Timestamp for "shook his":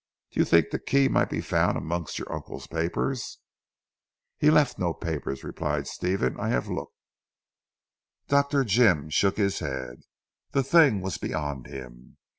9.11-9.59